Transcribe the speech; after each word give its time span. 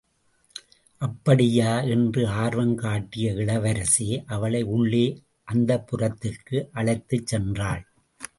அப்படியா? 1.01 1.81
என்று 1.81 2.27
ஆர்வம் 2.27 2.75
காட்டிய 2.75 3.33
இளவரசி 3.33 4.23
அவளை 4.27 4.63
உள்ளே 4.63 5.05
அந்தப்புரத்திற்கு 5.51 6.67
அழைத்துச் 6.71 7.35
சென்றாள். 7.35 7.83